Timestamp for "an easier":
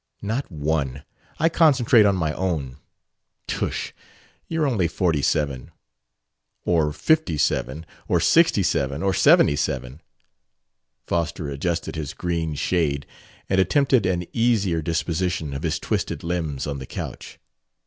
14.07-14.81